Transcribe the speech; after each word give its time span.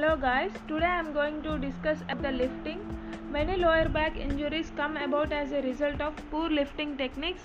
Hello 0.00 0.16
guys, 0.16 0.50
today 0.66 0.86
I 0.86 0.98
am 0.98 1.12
going 1.12 1.42
to 1.42 1.58
discuss 1.58 1.98
the 2.22 2.30
lifting. 2.32 2.78
Many 3.30 3.56
lower 3.58 3.86
back 3.86 4.16
injuries 4.16 4.72
come 4.74 4.96
about 4.96 5.30
as 5.30 5.52
a 5.52 5.60
result 5.60 6.00
of 6.00 6.14
poor 6.30 6.48
lifting 6.48 6.96
techniques. 6.96 7.42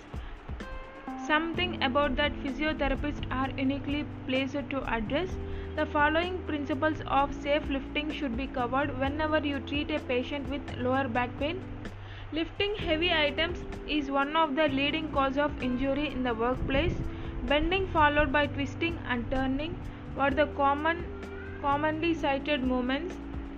Something 1.28 1.84
about 1.84 2.16
that 2.16 2.32
physiotherapists 2.44 3.26
are 3.30 3.50
uniquely 3.58 4.06
placed 4.26 4.70
to 4.70 4.82
address. 4.88 5.28
The 5.76 5.86
following 5.88 6.38
principles 6.48 7.02
of 7.08 7.36
safe 7.44 7.68
lifting 7.70 8.10
should 8.10 8.38
be 8.38 8.48
covered 8.48 8.98
whenever 9.00 9.40
you 9.46 9.60
treat 9.60 9.92
a 9.92 10.00
patient 10.00 10.48
with 10.50 10.78
lower 10.78 11.10
back 11.10 11.38
pain. 11.38 11.62
Lifting 12.32 12.76
heavy 12.76 13.12
items 13.12 13.66
is 13.86 14.10
one 14.10 14.34
of 14.38 14.56
the 14.56 14.70
leading 14.70 15.12
cause 15.12 15.38
of 15.38 15.62
injury 15.62 16.08
in 16.08 16.24
the 16.24 16.34
workplace. 16.34 16.96
Bending 17.44 17.90
followed 17.90 18.32
by 18.32 18.48
twisting 18.48 18.98
and 19.10 19.30
turning 19.30 19.78
were 20.16 20.32
the 20.32 20.48
common 20.56 21.04
commonly 21.62 22.14
cited 22.14 22.64
movements 22.64 23.16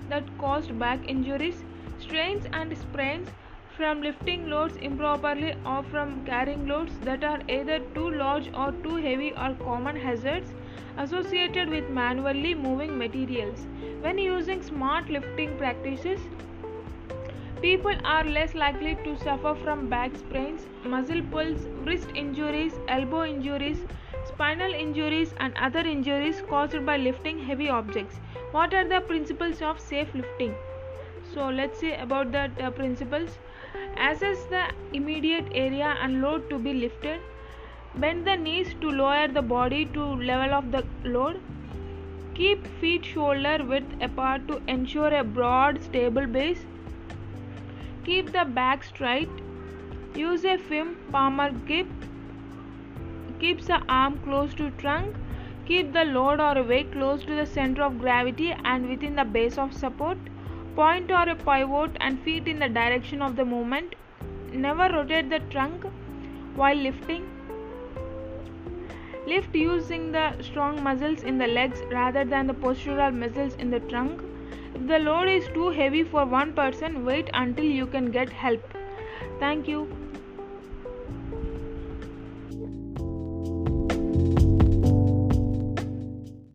that 0.10 0.38
caused 0.38 0.78
back 0.80 1.00
injuries. 1.08 1.64
Strains 2.00 2.46
and 2.54 2.78
sprains 2.78 3.30
from 3.76 4.02
lifting 4.02 4.50
loads 4.50 4.76
improperly 4.78 5.54
or 5.66 5.84
from 5.84 6.26
carrying 6.26 6.68
loads 6.68 6.98
that 7.00 7.24
are 7.24 7.40
either 7.48 7.80
too 7.96 8.10
large 8.12 8.50
or 8.54 8.72
too 8.72 8.96
heavy 8.96 9.34
are 9.36 9.54
common 9.56 9.96
hazards 9.96 10.54
associated 10.98 11.70
with 11.70 11.90
manually 11.90 12.54
moving 12.56 12.98
materials. 12.98 13.68
When 14.02 14.18
using 14.18 14.62
smart 14.64 15.10
lifting 15.10 15.58
practices, 15.58 16.20
People 17.62 17.96
are 18.06 18.24
less 18.24 18.54
likely 18.54 18.96
to 19.04 19.18
suffer 19.18 19.56
from 19.56 19.90
back 19.90 20.16
sprains, 20.16 20.68
muscle 20.86 21.22
pulls, 21.32 21.66
wrist 21.88 22.10
injuries, 22.14 22.80
elbow 22.88 23.24
injuries, 23.26 23.80
spinal 24.28 24.74
injuries, 24.74 25.34
and 25.38 25.58
other 25.58 25.80
injuries 25.80 26.42
caused 26.50 26.86
by 26.86 26.98
lifting 26.98 27.40
heavy 27.40 27.70
objects. 27.70 28.20
What 28.52 28.74
are 28.74 28.88
the 28.88 29.02
principles 29.02 29.62
of 29.62 29.80
safe 29.80 30.14
lifting? 30.14 30.54
So, 31.34 31.50
let's 31.50 31.80
see 31.80 31.94
about 31.94 32.32
the 32.32 32.52
uh, 32.62 32.72
principles. 32.72 33.38
Assess 33.98 34.46
the 34.46 34.64
immediate 34.94 35.48
area 35.52 35.96
and 36.02 36.22
load 36.22 36.50
to 36.50 36.60
be 36.60 36.74
lifted. 36.74 37.20
Bend 37.96 38.26
the 38.28 38.36
knees 38.36 38.74
to 38.82 38.90
lower 38.90 39.28
the 39.28 39.42
body 39.42 39.86
to 39.98 40.06
level 40.32 40.54
of 40.54 40.72
the 40.72 40.86
load. 41.04 41.42
Keep 42.36 42.68
feet 42.80 43.06
shoulder 43.06 43.60
width 43.64 44.02
apart 44.02 44.48
to 44.48 44.62
ensure 44.68 45.14
a 45.14 45.24
broad, 45.24 45.82
stable 45.82 46.28
base 46.28 46.66
Keep 48.08 48.32
the 48.32 48.46
back 48.46 48.86
straight. 48.86 49.28
Use 50.16 50.46
a 50.46 50.58
firm 50.58 50.96
palmar 51.12 51.52
grip. 51.52 51.88
Keeps 53.40 53.68
the 53.68 53.82
arm 53.88 54.20
close 54.24 54.54
to 54.56 54.72
trunk. 54.72 55.16
Keep 55.68 55.94
the 55.94 56.06
load 56.06 56.40
or 56.40 56.64
weight 56.64 56.92
close 56.92 57.24
to 57.26 57.36
the 57.36 57.46
center 57.46 57.84
of 57.84 58.00
gravity 58.00 58.56
and 58.64 58.90
within 58.90 59.16
the 59.16 59.26
base 59.26 59.58
of 59.58 59.74
support. 59.74 60.18
Point 60.76 61.12
or 61.12 61.30
a 61.30 61.36
pivot 61.36 61.98
and 62.00 62.20
feet 62.22 62.48
in 62.48 62.60
the 62.60 62.70
direction 62.70 63.22
of 63.22 63.36
the 63.36 63.46
movement. 63.46 63.96
Never 64.52 64.90
rotate 64.94 65.30
the 65.30 65.40
trunk 65.52 65.86
while 66.56 66.76
lifting. 66.76 67.30
Lift 69.28 69.54
using 69.54 70.12
the 70.14 70.42
strong 70.42 70.82
muscles 70.82 71.24
in 71.24 71.38
the 71.38 71.48
legs 71.48 71.82
rather 71.92 72.24
than 72.24 72.48
the 72.48 72.54
postural 72.54 73.14
muscles 73.14 73.56
in 73.56 73.70
the 73.70 73.82
trunk. 73.82 74.22
If 74.74 74.88
the 74.88 75.00
load 75.00 75.28
is 75.28 75.48
too 75.50 75.70
heavy 75.70 76.04
for 76.04 76.26
one 76.26 76.54
person, 76.54 77.04
wait 77.04 77.30
until 77.34 77.66
you 77.66 77.88
can 77.88 78.10
get 78.10 78.30
help. 78.30 78.74
Thank 79.40 79.68
you. 79.68 79.88